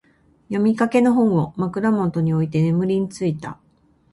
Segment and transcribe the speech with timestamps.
[0.47, 3.59] 読みかけの本を、枕元に置いて眠りについた。